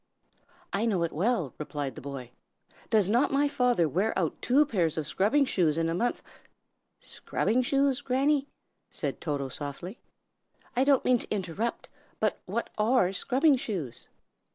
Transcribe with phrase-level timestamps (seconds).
[0.73, 2.31] "I know it well," replied the boy.
[2.89, 6.23] "Does not my father wear out two pairs of scrubbing shoes in a month"
[7.13, 8.47] "Scrubbing shoes, Granny?"
[8.89, 9.99] said Toto, softly.
[10.75, 11.87] "I didn't mean to interrupt,
[12.19, 14.09] but what are scrubbing shoes?"